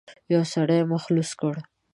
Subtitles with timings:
[0.33, 1.53] يوه سړي مخ لوڅ کړ.